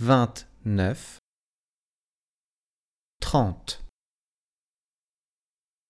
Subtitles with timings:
[0.00, 1.18] 29,
[3.20, 3.80] 30.